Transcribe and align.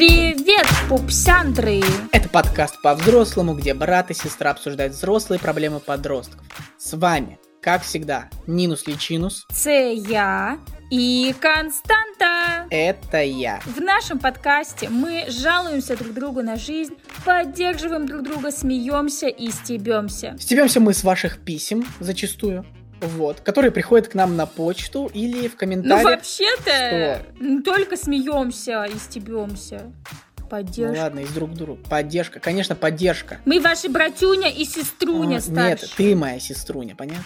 Привет, 0.00 0.66
пупсяндры! 0.88 1.82
Это 2.10 2.26
подкаст 2.30 2.80
по-взрослому, 2.80 3.52
где 3.52 3.74
брат 3.74 4.10
и 4.10 4.14
сестра 4.14 4.52
обсуждают 4.52 4.94
взрослые 4.94 5.38
проблемы 5.38 5.78
подростков. 5.78 6.40
С 6.78 6.96
вами, 6.96 7.38
как 7.60 7.82
всегда, 7.82 8.30
Нинус 8.46 8.88
Личинус. 8.88 9.46
Це 9.52 9.92
я 9.92 10.56
и 10.90 11.34
Константа. 11.38 12.66
Это 12.70 13.22
я. 13.22 13.60
В 13.66 13.82
нашем 13.82 14.18
подкасте 14.18 14.88
мы 14.88 15.30
жалуемся 15.30 15.96
друг 15.96 16.14
другу 16.14 16.42
на 16.42 16.56
жизнь, 16.56 16.94
поддерживаем 17.26 18.06
друг 18.06 18.22
друга, 18.22 18.52
смеемся 18.52 19.28
и 19.28 19.50
стебемся. 19.50 20.34
Стебемся 20.38 20.80
мы 20.80 20.94
с 20.94 21.04
ваших 21.04 21.44
писем 21.44 21.84
зачастую. 22.00 22.64
Вот, 23.00 23.40
которые 23.40 23.70
приходят 23.70 24.08
к 24.08 24.14
нам 24.14 24.36
на 24.36 24.46
почту 24.46 25.10
или 25.12 25.48
в 25.48 25.52
Ну, 25.52 25.58
комментариях. 25.58 26.04
вообще-то, 26.04 27.22
м, 27.40 27.62
только 27.62 27.96
смеемся 27.96 28.84
и 28.84 28.98
стебемся. 28.98 29.92
Ну 30.38 30.46
Поддержка. 30.48 31.00
ладно, 31.02 31.20
из 31.20 31.30
друг 31.30 31.54
друга. 31.54 31.80
Поддержка. 31.88 32.40
Конечно, 32.40 32.74
поддержка. 32.74 33.38
Мы 33.44 33.60
ваши 33.60 33.88
братюня 33.88 34.50
и 34.50 34.64
сеструня 34.64 35.36
А, 35.36 35.40
старшие. 35.40 35.68
Нет, 35.70 35.90
ты 35.96 36.16
моя 36.16 36.40
сеструня, 36.40 36.94
понятно? 36.96 37.24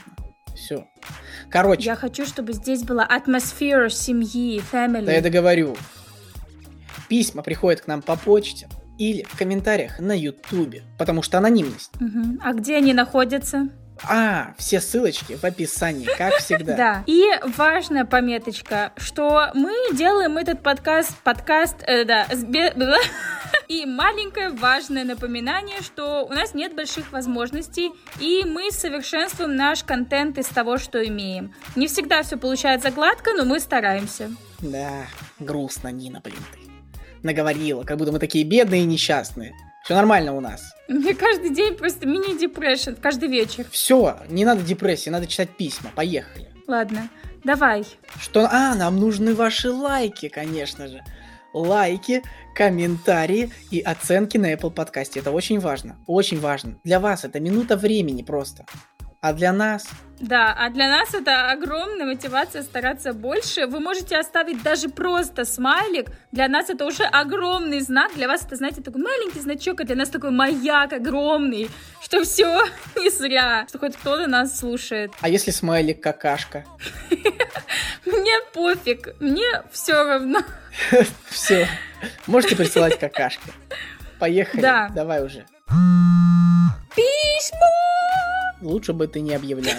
Все. 0.54 0.86
Короче, 1.50 1.82
Я 1.84 1.96
хочу, 1.96 2.26
чтобы 2.26 2.52
здесь 2.52 2.82
была 2.84 3.02
атмосфера 3.04 3.88
семьи, 3.88 4.62
family. 4.72 5.04
да 5.06 5.12
я 5.12 5.20
договорю. 5.22 5.74
Письма 7.08 7.42
приходят 7.42 7.80
к 7.80 7.86
нам 7.86 8.02
по 8.02 8.16
почте 8.16 8.68
или 8.98 9.24
в 9.24 9.36
комментариях 9.36 9.98
на 9.98 10.16
ютубе, 10.16 10.82
потому 10.98 11.22
что 11.22 11.38
анонимность. 11.38 11.90
Мгм. 12.00 12.40
А 12.42 12.52
где 12.52 12.76
они 12.76 12.92
находятся? 12.94 13.68
А, 14.02 14.54
все 14.58 14.80
ссылочки 14.80 15.34
в 15.34 15.44
описании, 15.44 16.08
как 16.18 16.34
всегда. 16.38 16.76
Да. 16.76 17.04
И 17.06 17.24
важная 17.56 18.04
пометочка, 18.04 18.92
что 18.96 19.50
мы 19.54 19.72
делаем 19.92 20.36
этот 20.36 20.62
подкаст, 20.62 21.16
подкаст, 21.22 21.76
э, 21.86 22.04
да, 22.04 22.26
и 23.68 23.86
маленькое 23.86 24.50
важное 24.50 25.04
напоминание, 25.04 25.80
что 25.80 26.26
у 26.28 26.32
нас 26.32 26.54
нет 26.54 26.74
больших 26.74 27.12
возможностей, 27.12 27.92
и 28.20 28.44
мы 28.44 28.70
совершенствуем 28.70 29.56
наш 29.56 29.84
контент 29.84 30.38
из 30.38 30.46
того, 30.46 30.78
что 30.78 31.04
имеем. 31.06 31.54
Не 31.76 31.86
всегда 31.86 32.22
все 32.22 32.36
получается 32.36 32.90
гладко, 32.90 33.32
но 33.34 33.44
мы 33.44 33.60
стараемся. 33.60 34.30
Да, 34.60 35.06
грустно, 35.38 35.88
Нина, 35.88 36.20
блин, 36.22 36.38
ты. 36.52 36.58
Наговорила, 37.22 37.84
как 37.84 37.96
будто 37.96 38.12
мы 38.12 38.18
такие 38.18 38.44
бедные 38.44 38.82
и 38.82 38.86
несчастные. 38.86 39.54
Все 39.84 39.94
нормально 39.94 40.34
у 40.34 40.40
нас. 40.40 40.74
Мне 40.88 41.14
каждый 41.14 41.50
день 41.50 41.76
просто 41.76 42.06
мини-депрессия, 42.06 42.94
каждый 42.94 43.28
вечер. 43.28 43.66
Все, 43.70 44.16
не 44.28 44.46
надо 44.46 44.62
депрессии, 44.62 45.10
надо 45.10 45.26
читать 45.26 45.50
письма. 45.50 45.90
Поехали. 45.94 46.48
Ладно, 46.66 47.10
давай. 47.44 47.84
Что? 48.18 48.48
А, 48.50 48.74
нам 48.74 48.98
нужны 48.98 49.34
ваши 49.34 49.70
лайки, 49.70 50.28
конечно 50.28 50.88
же. 50.88 51.04
Лайки, 51.52 52.22
комментарии 52.54 53.52
и 53.70 53.80
оценки 53.80 54.38
на 54.38 54.54
Apple 54.54 54.70
подкасте. 54.70 55.20
Это 55.20 55.30
очень 55.30 55.60
важно. 55.60 55.96
Очень 56.06 56.40
важно. 56.40 56.78
Для 56.82 56.98
вас 56.98 57.26
это 57.26 57.38
минута 57.38 57.76
времени 57.76 58.22
просто. 58.22 58.64
А 59.24 59.32
для 59.32 59.54
нас 59.54 59.86
Да, 60.20 60.52
а 60.52 60.68
для 60.68 60.86
нас 60.86 61.14
это 61.14 61.50
огромная 61.50 62.04
мотивация 62.04 62.62
стараться 62.62 63.14
больше. 63.14 63.66
Вы 63.66 63.80
можете 63.80 64.18
оставить 64.18 64.62
даже 64.62 64.90
просто 64.90 65.46
смайлик. 65.46 66.10
Для 66.30 66.46
нас 66.46 66.68
это 66.68 66.84
уже 66.84 67.04
огромный 67.04 67.80
знак. 67.80 68.12
Для 68.14 68.28
вас 68.28 68.44
это, 68.44 68.56
знаете, 68.56 68.82
такой 68.82 69.00
маленький 69.00 69.40
значок, 69.40 69.80
а 69.80 69.84
для 69.84 69.96
нас 69.96 70.10
такой 70.10 70.30
маяк 70.30 70.92
огромный, 70.92 71.70
что 72.02 72.22
все 72.22 72.64
не 72.96 73.08
зря, 73.08 73.64
что 73.66 73.78
хоть 73.78 73.96
кто-то 73.96 74.26
нас 74.26 74.58
слушает. 74.58 75.10
А 75.22 75.30
если 75.30 75.52
смайлик 75.52 76.02
какашка? 76.02 76.66
Мне 78.04 78.40
пофиг, 78.52 79.18
мне 79.20 79.62
все 79.72 79.94
равно. 80.04 80.40
Все. 81.30 81.66
Можете 82.26 82.56
присылать 82.56 82.98
какашки. 82.98 83.50
Поехали. 84.18 84.60
Да. 84.60 84.90
Давай 84.94 85.24
уже. 85.24 85.46
Письмо! 86.94 87.73
Лучше 88.64 88.94
бы 88.94 89.06
ты 89.06 89.20
не 89.20 89.34
объявляла. 89.34 89.78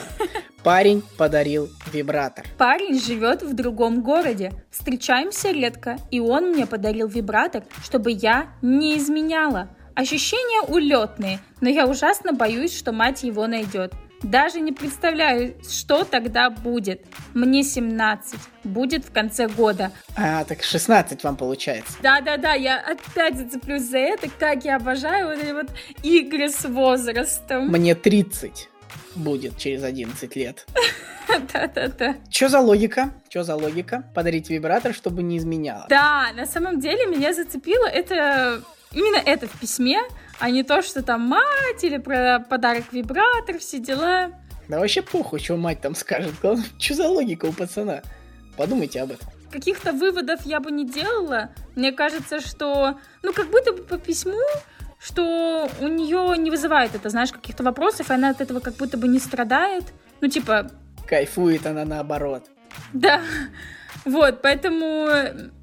Парень 0.64 1.04
подарил 1.18 1.70
вибратор. 1.92 2.46
Парень 2.58 3.00
живет 3.00 3.44
в 3.44 3.54
другом 3.54 4.02
городе. 4.02 4.52
Встречаемся 4.72 5.52
редко, 5.52 5.98
и 6.12 6.20
он 6.20 6.52
мне 6.52 6.66
подарил 6.66 7.08
вибратор, 7.08 7.64
чтобы 7.84 8.12
я 8.12 8.48
не 8.62 8.98
изменяла. 8.98 9.70
Ощущения 9.96 10.62
улетные, 10.68 11.40
но 11.62 11.70
я 11.70 11.88
ужасно 11.88 12.34
боюсь, 12.34 12.76
что 12.76 12.92
мать 12.92 13.24
его 13.24 13.48
найдет. 13.48 13.94
Даже 14.24 14.60
не 14.60 14.72
представляю, 14.72 15.56
что 15.70 16.04
тогда 16.04 16.50
будет. 16.50 17.06
Мне 17.34 17.64
17, 17.64 18.40
будет 18.64 19.06
в 19.06 19.12
конце 19.12 19.48
года. 19.48 19.92
А, 20.18 20.44
так 20.46 20.64
16 20.64 21.24
вам 21.24 21.38
получается. 21.38 21.94
Да-да-да, 22.02 22.54
я 22.54 22.80
опять 22.80 23.38
зацеплюсь 23.38 23.84
за 23.84 24.00
это, 24.00 24.30
как 24.40 24.66
я 24.66 24.78
обожаю 24.78 25.28
вот 25.28 25.38
эти 25.38 25.52
вот 25.52 25.68
игры 26.02 26.50
с 26.50 26.66
возрастом. 26.66 27.68
Мне 27.68 27.94
30 27.94 28.70
будет 29.16 29.58
через 29.58 29.84
11 29.84 30.36
лет. 30.36 30.66
Да-да-да. 31.54 32.16
Чё 32.30 32.50
за 32.50 32.60
логика? 32.60 33.12
Чё 33.30 33.44
за 33.44 33.56
логика? 33.56 34.04
Подарить 34.14 34.50
вибратор, 34.50 34.94
чтобы 34.94 35.24
не 35.24 35.38
изменяла. 35.38 35.86
Да, 35.90 36.32
на 36.36 36.46
самом 36.46 36.80
деле 36.80 37.06
меня 37.08 37.34
зацепило 37.34 37.88
это 37.88 38.62
именно 38.92 39.22
это 39.26 39.48
в 39.48 39.60
письме, 39.60 40.02
а 40.40 40.50
не 40.50 40.64
то, 40.64 40.82
что 40.82 41.02
там 41.02 41.22
мать 41.22 41.84
или 41.84 41.98
про 41.98 42.46
подарок 42.50 42.86
вибратор, 42.92 43.58
все 43.60 43.80
дела. 43.80 44.32
Да 44.68 44.80
вообще 44.80 45.02
похуй, 45.02 45.40
что 45.40 45.58
мать 45.58 45.82
там 45.82 45.96
скажет. 45.96 46.34
Главное, 46.42 46.66
Чё 46.78 46.94
за 46.96 47.08
логика 47.08 47.46
у 47.46 47.54
пацана? 47.54 48.02
Подумайте 48.58 49.02
об 49.02 49.12
этом. 49.12 49.28
Каких-то 49.52 49.94
выводов 49.94 50.42
я 50.46 50.60
бы 50.60 50.72
не 50.72 50.86
делала. 50.86 51.50
Мне 51.76 51.92
кажется, 51.92 52.42
что, 52.42 53.00
ну, 53.22 53.32
как 53.32 53.50
будто 53.50 53.72
бы 53.74 53.84
по 53.84 53.98
письму, 53.98 54.40
что 55.00 55.70
у 55.82 55.88
нее 55.88 56.38
не 56.38 56.50
вызывает 56.50 56.96
это, 56.96 57.10
знаешь, 57.10 57.32
каких-то 57.32 57.64
вопросов, 57.64 58.10
и 58.10 58.14
она 58.14 58.30
от 58.30 58.42
этого 58.42 58.60
как 58.60 58.76
будто 58.76 58.98
бы 58.98 59.08
не 59.08 59.20
страдает. 59.20 59.84
Ну, 60.22 60.28
типа, 60.28 60.72
Кайфует 61.08 61.66
она 61.66 61.86
наоборот. 61.86 62.46
Да. 62.94 63.22
Вот, 64.04 64.42
поэтому 64.42 65.08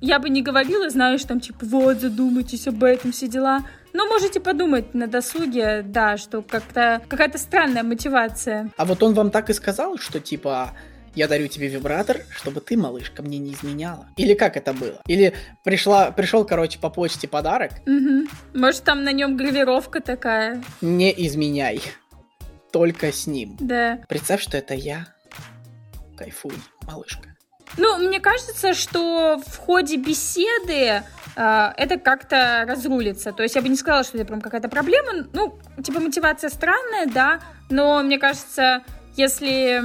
я 0.00 0.18
бы 0.18 0.28
не 0.28 0.42
говорила, 0.42 0.90
знаешь, 0.90 1.22
там, 1.24 1.40
типа, 1.40 1.60
вот, 1.62 2.00
задумайтесь 2.00 2.66
об 2.66 2.82
этом, 2.82 3.12
все 3.12 3.28
дела. 3.28 3.60
Но 3.92 4.06
можете 4.06 4.40
подумать 4.40 4.94
на 4.94 5.06
досуге, 5.06 5.82
да, 5.84 6.16
что 6.16 6.42
как-то 6.42 7.02
какая-то 7.08 7.38
странная 7.38 7.82
мотивация. 7.82 8.70
А 8.76 8.84
вот 8.84 9.02
он 9.02 9.14
вам 9.14 9.30
так 9.30 9.50
и 9.50 9.52
сказал, 9.52 9.98
что 9.98 10.18
типа 10.18 10.70
я 11.14 11.28
дарю 11.28 11.48
тебе 11.48 11.68
вибратор, 11.68 12.22
чтобы 12.34 12.60
ты, 12.60 12.76
малышка, 12.76 13.22
мне 13.22 13.38
не 13.38 13.52
изменяла. 13.54 14.08
Или 14.16 14.34
как 14.34 14.56
это 14.56 14.72
было? 14.72 15.00
Или 15.06 15.34
пришла, 15.64 16.10
пришел, 16.10 16.44
короче, 16.44 16.78
по 16.78 16.90
почте 16.90 17.28
подарок, 17.28 17.72
Мгм. 17.86 18.28
Может, 18.54 18.82
там 18.84 19.04
на 19.04 19.12
нем 19.12 19.36
гравировка 19.36 20.00
такая, 20.00 20.62
не 20.80 21.12
изменяй. 21.26 21.82
Только 22.72 23.12
с 23.12 23.26
ним. 23.26 23.56
да. 23.60 23.98
Представь, 24.08 24.40
что 24.40 24.56
это 24.56 24.72
я. 24.74 25.06
Кайфуй, 26.16 26.54
малышка. 26.86 27.28
Ну, 27.76 27.98
мне 27.98 28.20
кажется, 28.20 28.74
что 28.74 29.40
в 29.46 29.56
ходе 29.58 29.96
беседы 29.96 31.02
а, 31.36 31.72
это 31.76 31.98
как-то 31.98 32.64
разрулится. 32.66 33.32
То 33.32 33.42
есть 33.42 33.54
я 33.56 33.62
бы 33.62 33.68
не 33.68 33.76
сказала, 33.76 34.04
что 34.04 34.18
это 34.18 34.26
прям 34.26 34.40
какая-то 34.40 34.68
проблема. 34.68 35.26
Ну, 35.32 35.58
типа 35.82 36.00
мотивация 36.00 36.50
странная, 36.50 37.06
да, 37.06 37.40
но 37.70 38.02
мне 38.02 38.18
кажется, 38.18 38.82
если 39.16 39.82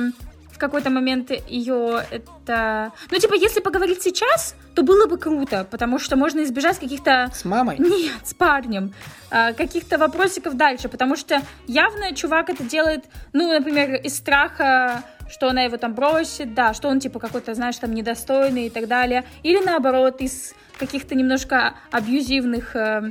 в 0.57 0.59
какой-то 0.59 0.90
момент 0.90 1.29
ее 1.47 2.03
это... 2.09 2.91
Ну, 3.12 3.19
типа, 3.19 3.35
если 3.35 3.59
поговорить 3.59 4.01
сейчас, 4.01 4.56
то 4.73 4.81
было 4.81 5.06
бы 5.06 5.19
круто, 5.19 5.68
потому 5.69 6.00
что 6.00 6.16
можно 6.16 6.44
избежать 6.44 6.79
каких-то 6.79 7.29
С 7.31 7.45
мамой? 7.45 7.75
нет, 7.78 8.25
с 8.25 8.34
парнем. 8.34 8.91
А, 9.29 9.53
каких-то 9.53 10.00
вопросиков 10.00 10.56
дальше, 10.56 10.90
потому 10.90 11.16
что 11.16 11.44
явно 11.68 12.16
чувак 12.16 12.50
это 12.50 12.63
делает, 12.63 13.06
ну, 13.34 13.53
например, 13.53 14.01
из 14.01 14.18
страха, 14.18 15.03
что 15.29 15.47
она 15.47 15.62
его 15.62 15.78
там 15.78 15.94
бросит, 15.94 16.56
да, 16.56 16.74
что 16.74 16.88
он, 16.88 17.00
типа, 17.00 17.19
какой-то, 17.19 17.53
знаешь, 17.53 17.78
там, 17.78 17.94
недостойный 17.94 18.66
и 18.66 18.69
так 18.72 18.88
далее. 18.88 19.25
Или, 19.44 19.63
наоборот, 19.63 20.21
из 20.21 20.56
каких-то 20.80 21.13
немножко 21.13 21.75
абьюзивных 21.92 22.75
э, 22.75 23.10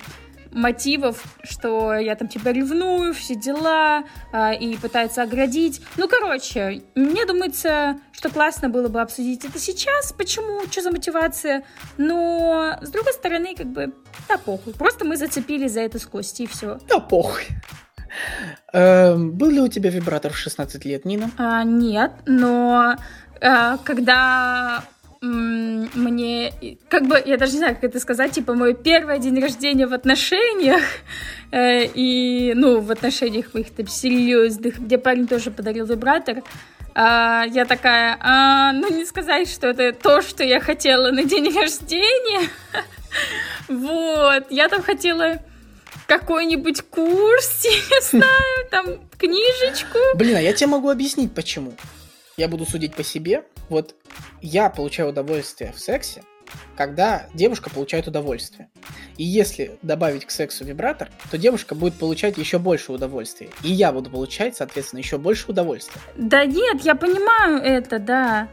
мотивов, 0.56 1.22
что 1.42 1.94
я 1.94 2.16
там, 2.16 2.28
типа, 2.28 2.48
ревную, 2.48 3.14
все 3.14 3.34
дела, 3.34 4.04
а, 4.32 4.52
и 4.52 4.76
пытается 4.76 5.22
оградить. 5.22 5.82
Ну, 5.96 6.08
короче, 6.08 6.82
мне 6.94 7.26
думается, 7.26 7.98
что 8.12 8.30
классно 8.30 8.68
было 8.68 8.88
бы 8.88 9.00
обсудить 9.00 9.44
это 9.44 9.58
сейчас, 9.58 10.12
почему, 10.12 10.62
что 10.70 10.80
за 10.80 10.90
мотивация, 10.90 11.62
но, 11.98 12.78
с 12.80 12.88
другой 12.88 13.12
стороны, 13.12 13.54
как 13.54 13.66
бы, 13.66 13.92
да 14.28 14.38
похуй. 14.38 14.72
Просто 14.72 15.04
мы 15.04 15.16
зацепились 15.16 15.72
за 15.72 15.80
это 15.80 15.98
с 15.98 16.06
Костей, 16.06 16.44
и 16.44 16.48
все. 16.48 16.78
Да 16.88 17.00
похуй. 17.00 17.44
Эм, 18.72 19.32
Был 19.32 19.50
ли 19.50 19.60
у 19.60 19.68
тебя 19.68 19.90
вибратор 19.90 20.32
в 20.32 20.38
16 20.38 20.84
лет, 20.86 21.04
Нина? 21.04 21.30
А, 21.36 21.64
нет, 21.64 22.12
но 22.24 22.96
а, 23.42 23.76
когда 23.78 24.84
мне, 25.94 26.52
как 26.88 27.06
бы, 27.06 27.22
я 27.24 27.36
даже 27.36 27.52
не 27.52 27.58
знаю, 27.58 27.74
как 27.74 27.84
это 27.84 28.00
сказать, 28.00 28.32
типа, 28.32 28.54
мой 28.54 28.74
первый 28.74 29.18
день 29.18 29.40
рождения 29.40 29.86
в 29.86 29.92
отношениях, 29.92 30.82
э, 31.50 31.84
и, 31.84 32.52
ну, 32.54 32.80
в 32.80 32.90
отношениях 32.90 33.54
моих 33.54 33.70
там 33.70 33.86
серьезных, 33.86 34.78
где 34.78 34.98
парень 34.98 35.26
тоже 35.26 35.50
подарил 35.50 35.86
вибратор, 35.86 36.42
а, 36.94 37.44
я 37.44 37.66
такая, 37.66 38.16
«А, 38.20 38.72
ну, 38.72 38.90
не 38.90 39.04
сказать, 39.04 39.50
что 39.50 39.68
это 39.68 39.92
то, 39.92 40.22
что 40.22 40.42
я 40.42 40.60
хотела 40.60 41.10
на 41.10 41.24
день 41.24 41.54
рождения, 41.54 42.48
Вот, 43.68 44.46
я 44.50 44.68
там 44.68 44.82
хотела 44.82 45.38
какой-нибудь 46.06 46.82
курс, 46.82 47.64
я 47.64 47.70
не 47.70 48.02
знаю, 48.10 48.68
там 48.70 48.86
книжечку. 49.18 49.98
Блин, 50.14 50.36
а 50.36 50.40
я 50.40 50.52
тебе 50.52 50.68
могу 50.68 50.90
объяснить, 50.90 51.34
почему. 51.34 51.74
Я 52.36 52.48
буду 52.48 52.66
судить 52.66 52.94
по 52.94 53.02
себе. 53.02 53.44
Вот 53.68 53.94
я 54.42 54.68
получаю 54.68 55.08
удовольствие 55.08 55.72
в 55.72 55.78
сексе, 55.78 56.22
когда 56.76 57.26
девушка 57.32 57.70
получает 57.70 58.06
удовольствие. 58.06 58.68
И 59.16 59.24
если 59.24 59.78
добавить 59.80 60.26
к 60.26 60.30
сексу 60.30 60.64
вибратор, 60.64 61.08
то 61.30 61.38
девушка 61.38 61.74
будет 61.74 61.94
получать 61.94 62.36
еще 62.36 62.58
больше 62.58 62.92
удовольствия. 62.92 63.48
И 63.62 63.72
я 63.72 63.90
буду 63.90 64.10
получать, 64.10 64.56
соответственно, 64.56 65.00
еще 65.00 65.16
больше 65.16 65.50
удовольствия. 65.50 66.00
Да 66.16 66.44
нет, 66.44 66.82
я 66.82 66.94
понимаю 66.94 67.62
это, 67.62 67.98
да. 67.98 68.48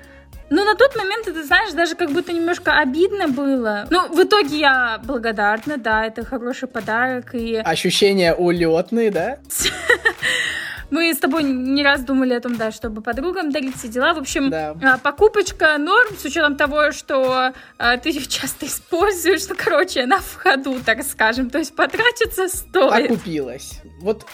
Но 0.50 0.64
на 0.64 0.76
тот 0.76 0.96
момент, 0.96 1.26
ты 1.26 1.44
знаешь, 1.44 1.74
даже 1.74 1.96
как 1.96 2.12
будто 2.12 2.32
немножко 2.32 2.78
обидно 2.80 3.28
было. 3.28 3.88
Ну, 3.90 4.08
в 4.14 4.24
итоге 4.24 4.60
я 4.60 5.02
благодарна, 5.04 5.78
да, 5.78 6.06
это 6.06 6.24
хороший 6.24 6.68
подарок. 6.68 7.34
И... 7.34 7.56
Ощущения 7.56 8.34
улетные, 8.34 9.10
да? 9.12 9.40
Мы 10.94 11.12
с 11.12 11.18
тобой 11.18 11.42
не 11.42 11.82
раз 11.84 12.04
думали 12.04 12.36
о 12.36 12.40
том, 12.40 12.56
да, 12.56 12.72
чтобы 12.72 13.02
подругам 13.02 13.52
дарить 13.52 13.76
все 13.76 13.88
дела. 13.88 14.14
В 14.14 14.20
общем, 14.20 14.52
да. 14.52 14.76
А, 14.80 15.00
покупочка 15.00 15.76
норм, 15.80 16.16
с 16.16 16.24
учетом 16.24 16.56
того, 16.56 16.92
что 16.92 17.52
а, 17.80 17.98
ты 17.98 18.10
ее 18.10 18.24
часто 18.28 18.68
используешь. 18.68 19.42
Ну, 19.50 19.56
короче, 19.58 20.04
она 20.04 20.20
в 20.20 20.36
ходу, 20.36 20.80
так 20.86 21.02
скажем. 21.02 21.50
То 21.50 21.58
есть 21.58 21.76
потратиться 21.76 22.48
стоит. 22.48 23.10
Окупилась. 23.10 23.82
Вот 24.02 24.28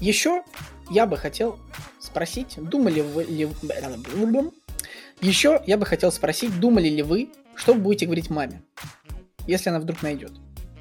еще 0.00 0.42
я 0.90 1.06
бы 1.06 1.16
хотел 1.16 1.60
спросить, 2.00 2.56
думали 2.58 3.00
вы 3.00 3.22
ли... 3.22 3.48
Еще 5.20 5.62
я 5.68 5.78
бы 5.78 5.86
хотел 5.86 6.10
спросить, 6.10 6.58
думали 6.58 6.88
ли 6.88 7.02
вы, 7.02 7.30
что 7.54 7.74
вы 7.74 7.80
будете 7.80 8.06
говорить 8.06 8.28
маме, 8.28 8.60
если 9.46 9.70
она 9.70 9.78
вдруг 9.78 10.02
найдет? 10.02 10.32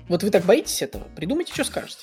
Вот 0.10 0.24
вы 0.24 0.32
так 0.32 0.46
боитесь 0.46 0.82
этого? 0.82 1.04
Придумайте, 1.16 1.54
что 1.54 1.64
скажете. 1.64 2.02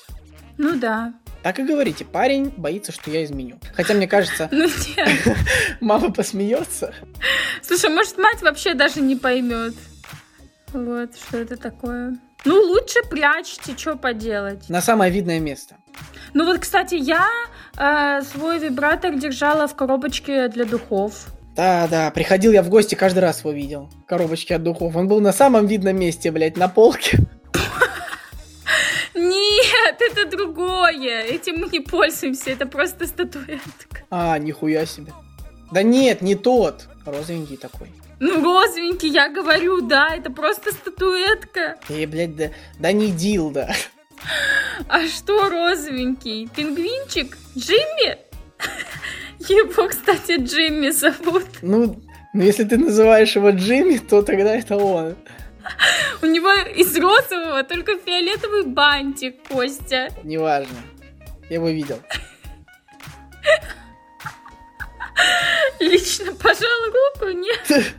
Ну 0.57 0.79
да. 0.79 1.13
Так 1.41 1.59
и 1.59 1.63
говорите, 1.63 2.03
парень 2.05 2.53
боится, 2.55 2.91
что 2.91 3.09
я 3.09 3.23
изменю. 3.23 3.59
Хотя 3.73 3.93
мне 3.93 4.07
кажется, 4.07 4.49
ну, 4.51 4.67
мама 5.79 6.11
посмеется. 6.11 6.93
Слушай, 7.61 7.89
может, 7.89 8.17
мать 8.17 8.41
вообще 8.41 8.73
даже 8.73 9.01
не 9.01 9.15
поймет. 9.15 9.73
Вот, 10.73 11.15
что 11.15 11.37
это 11.37 11.57
такое. 11.57 12.17
Ну, 12.45 12.55
лучше 12.55 12.99
прячьте, 13.09 13.77
что 13.77 13.95
поделать. 13.95 14.69
На 14.69 14.81
самое 14.81 15.11
видное 15.11 15.39
место. 15.39 15.75
Ну 16.33 16.45
вот, 16.45 16.59
кстати, 16.59 16.95
я 16.95 17.27
э, 17.77 18.21
свой 18.23 18.59
вибратор 18.59 19.15
держала 19.15 19.67
в 19.67 19.75
коробочке 19.75 20.47
для 20.47 20.65
духов. 20.65 21.27
Да, 21.55 21.87
да, 21.89 22.11
приходил 22.11 22.53
я 22.53 22.63
в 22.63 22.69
гости, 22.69 22.95
каждый 22.95 23.19
раз 23.19 23.39
его 23.39 23.51
видел. 23.51 23.89
Коробочки 24.07 24.53
от 24.53 24.63
духов. 24.63 24.95
Он 24.95 25.07
был 25.07 25.19
на 25.19 25.33
самом 25.33 25.67
видном 25.67 25.99
месте, 25.99 26.31
блядь, 26.31 26.55
на 26.55 26.69
полке. 26.69 27.17
другое. 30.99 31.23
Этим 31.23 31.59
мы 31.59 31.67
не 31.69 31.79
пользуемся, 31.79 32.51
это 32.51 32.65
просто 32.65 33.07
статуэтка. 33.07 34.03
А, 34.09 34.37
нихуя 34.37 34.85
себе. 34.85 35.13
Да 35.71 35.83
нет, 35.83 36.21
не 36.21 36.35
тот. 36.35 36.87
Розовенький 37.05 37.57
такой. 37.57 37.87
Ну, 38.19 38.43
розовенький, 38.43 39.09
я 39.09 39.29
говорю, 39.29 39.81
да, 39.81 40.15
это 40.15 40.31
просто 40.31 40.71
статуэтка. 40.71 41.77
Эй, 41.89 42.05
блядь, 42.05 42.35
да, 42.35 42.49
да 42.79 42.91
не 42.91 43.11
дилда. 43.11 43.73
А 44.87 45.07
что 45.07 45.49
розовенький? 45.49 46.49
Пингвинчик? 46.53 47.37
Джимми? 47.57 48.17
Его, 49.39 49.87
кстати, 49.87 50.35
Джимми 50.37 50.89
зовут. 50.89 51.45
Ну, 51.61 52.01
ну, 52.33 52.43
если 52.43 52.65
ты 52.65 52.77
называешь 52.77 53.35
его 53.35 53.51
Джимми, 53.51 53.97
то 53.97 54.21
тогда 54.21 54.55
это 54.55 54.75
он. 54.75 55.15
У 56.21 56.25
него 56.25 56.51
из 56.51 56.95
розового 56.97 57.63
только 57.63 57.97
фиолетовый 57.97 58.65
бантик, 58.65 59.47
Костя. 59.47 60.09
Неважно. 60.23 60.77
Я 61.49 61.55
его 61.55 61.69
видел. 61.69 61.99
Лично 65.79 66.33
пожал 66.33 66.69
руку, 66.87 67.31
нет? 67.31 67.93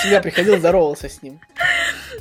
Всегда 0.00 0.20
приходил, 0.20 0.58
здоровался 0.58 1.08
с 1.08 1.22
ним. 1.22 1.40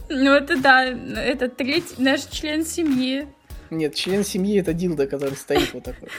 Ну 0.10 0.34
это 0.34 0.58
да, 0.58 0.86
это 0.86 1.50
третий 1.50 1.96
наш 1.98 2.22
член 2.26 2.66
семьи. 2.66 3.28
Нет, 3.70 3.96
член 3.96 4.24
семьи 4.24 4.60
это 4.60 4.74
Дилда, 4.74 5.08
который 5.08 5.36
стоит 5.36 5.74
вот 5.74 5.84
такой. 5.84 6.10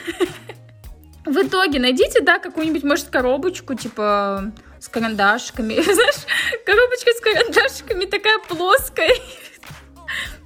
В 1.24 1.46
итоге 1.46 1.78
найдите, 1.78 2.20
да, 2.20 2.38
какую-нибудь, 2.38 2.82
может, 2.84 3.08
коробочку, 3.08 3.74
типа, 3.74 4.52
с 4.78 4.88
карандашками. 4.88 5.74
Знаешь, 5.82 6.26
коробочка 6.66 7.10
с 7.12 7.20
карандашками 7.20 8.04
такая 8.04 8.38
плоская. 8.40 9.14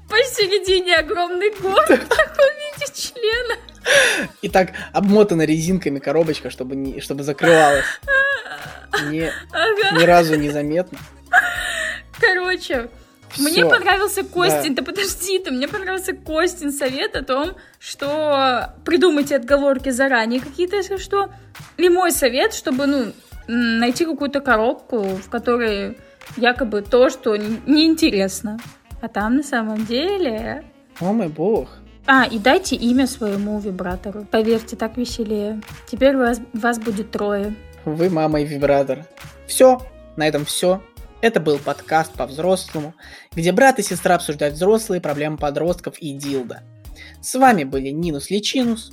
Посередине 0.09 0.97
огромный 0.97 1.51
горб, 1.51 1.85
в 1.85 2.09
таком 2.09 2.47
виде 2.79 2.93
члена. 2.95 3.57
И 4.41 4.49
так 4.49 4.71
обмотана 4.93 5.43
резинками 5.43 5.99
коробочка, 5.99 6.51
чтобы, 6.51 6.77
не, 6.77 7.01
чтобы 7.01 7.25
закрывалась. 7.25 7.85
Не, 9.11 9.31
ага. 9.53 10.01
Ни 10.01 10.05
разу 10.05 10.35
не 10.35 10.51
заметно. 10.51 10.99
Короче, 12.19 12.89
Всё. 13.31 13.43
Мне 13.43 13.65
понравился 13.65 14.25
Костин, 14.25 14.75
да. 14.75 14.83
да 14.83 14.93
подожди 14.93 15.39
ты, 15.39 15.51
мне 15.51 15.69
понравился 15.69 16.13
Костин 16.13 16.73
совет 16.73 17.17
о 17.17 17.23
том, 17.23 17.53
что 17.79 18.75
придумайте 18.85 19.37
отговорки 19.37 19.91
заранее 19.91 20.41
какие-то, 20.41 20.77
если 20.77 20.97
что. 20.97 21.31
И 21.77 21.89
мой 21.89 22.13
совет, 22.13 22.55
чтобы, 22.55 22.87
ну, 22.87 23.13
найти 23.47 24.05
какую-то 24.05 24.41
коробку, 24.41 25.03
в 25.03 25.29
которой 25.29 25.97
якобы 26.37 26.83
то, 26.83 27.11
что 27.11 27.37
неинтересно. 27.37 28.59
А 29.01 29.09
там 29.09 29.37
на 29.37 29.43
самом 29.43 29.87
деле... 29.87 30.65
О 31.01 31.13
мой 31.13 31.29
бог. 31.29 31.69
А, 32.07 32.25
и 32.25 32.39
дайте 32.39 32.75
имя 32.75 33.07
своему 33.07 33.61
вибратору. 33.61 34.27
Поверьте, 34.31 34.77
так 34.77 34.97
веселее. 34.97 35.61
Теперь 35.87 36.17
вас, 36.17 36.41
вас 36.55 36.79
будет 36.79 37.11
трое. 37.11 37.55
Вы 37.85 38.11
мама 38.11 38.41
и 38.41 38.45
вибратор. 38.45 39.07
Все, 39.47 39.81
на 40.17 40.27
этом 40.27 40.45
все. 40.45 40.83
Это 41.21 41.41
был 41.41 41.59
подкаст 41.59 42.13
по-взрослому, 42.13 42.95
где 43.33 43.51
брат 43.53 43.79
и 43.79 43.83
сестра 43.83 44.15
обсуждают 44.15 44.55
взрослые 44.55 45.01
проблемы 45.01 45.37
подростков 45.37 45.99
и 45.99 46.13
Дилда. 46.13 46.63
С 47.21 47.35
вами 47.35 47.65
были 47.65 47.89
Нинус 47.89 48.31
Личинус. 48.31 48.93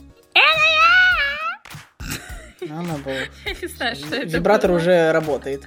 Она 2.67 2.95
была. 2.97 3.13
Я 3.45 3.53
не 3.61 3.67
знаю, 3.67 3.95
что 3.95 4.15
это 4.15 4.25
Вибратор 4.25 4.71
было. 4.71 4.77
уже 4.79 5.11
работает. 5.11 5.63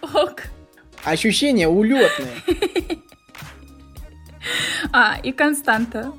Ок. 0.00 0.42
Ощущения 1.04 1.68
улетные. 1.68 2.42
А, 4.92 5.18
и 5.22 5.32
Константа. 5.32 6.12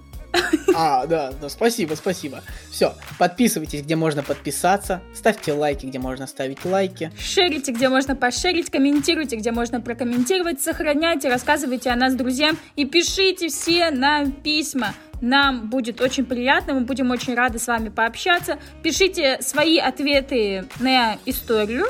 А, 0.76 1.06
да, 1.06 1.32
да, 1.42 1.50
спасибо, 1.50 1.96
спасибо. 1.96 2.42
Все, 2.70 2.94
подписывайтесь, 3.18 3.82
где 3.82 3.96
можно 3.96 4.24
подписаться, 4.24 5.02
ставьте 5.14 5.54
лайки, 5.54 5.86
где 5.86 6.00
можно 6.00 6.28
ставить 6.28 6.66
лайки. 6.66 7.12
Шерите, 7.18 7.72
где 7.72 7.88
можно 7.88 8.16
пошерить, 8.16 8.70
комментируйте, 8.70 9.38
где 9.38 9.52
можно 9.52 9.80
прокомментировать, 9.80 10.62
сохраняйте, 10.62 11.30
рассказывайте 11.30 11.90
о 11.90 11.96
нас 11.96 12.14
друзьям 12.16 12.58
и 12.76 12.86
пишите 12.86 13.48
все 13.48 13.90
нам 13.92 14.32
письма. 14.32 14.94
Нам 15.22 15.70
будет 15.70 16.02
очень 16.02 16.26
приятно, 16.26 16.74
мы 16.74 16.82
будем 16.82 17.10
очень 17.12 17.36
рады 17.36 17.58
с 17.58 17.68
вами 17.68 17.90
пообщаться. 17.90 18.60
Пишите 18.84 19.38
свои 19.42 19.78
ответы 19.78 20.66
на 20.80 21.18
историю. 21.26 21.86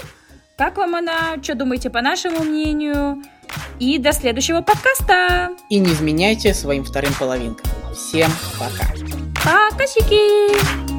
Как 0.57 0.77
вам 0.77 0.95
она? 0.95 1.41
Что 1.41 1.55
думаете 1.55 1.89
по 1.89 2.01
нашему 2.01 2.43
мнению? 2.43 3.21
И 3.79 3.97
до 3.97 4.11
следующего 4.13 4.61
подкаста. 4.61 5.49
И 5.69 5.79
не 5.79 5.91
изменяйте 5.91 6.53
своим 6.53 6.83
вторым 6.83 7.13
половинкам. 7.19 7.69
Всем 7.95 8.29
пока. 8.59 8.93
Пока, 9.43 9.87
щеки! 9.87 10.94